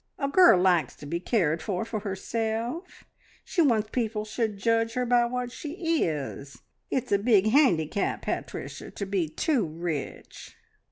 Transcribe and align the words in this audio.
A 0.17 0.27
girl 0.27 0.59
likes 0.59 0.95
to 0.95 1.05
be 1.05 1.19
cared 1.19 1.61
for 1.61 1.85
for 1.85 1.99
herself: 1.99 3.03
she 3.45 3.61
wants 3.61 3.89
people 3.91 4.25
should 4.25 4.57
judge 4.57 4.93
her 4.95 5.05
by 5.05 5.25
what 5.25 5.51
she 5.51 6.01
is. 6.03 6.63
It's 6.89 7.11
a 7.11 7.19
big 7.19 7.45
handicap, 7.49 8.23
Pat 8.23 8.47
ricia, 8.47 8.89
to 8.95 9.05
be 9.05 9.29
too 9.29 9.63
rich." 9.63 10.55